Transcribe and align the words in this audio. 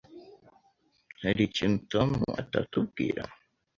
Hari 1.23 1.41
ikintu 1.49 1.77
Tom 1.91 2.09
atatubwira? 2.41 3.23